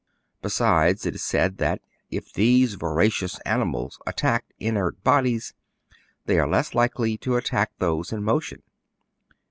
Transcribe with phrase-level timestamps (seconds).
[0.41, 5.53] Besides, it is said, that, if these voracious animals attack inert bodies,
[6.25, 8.63] they are less likely to attack those in motion.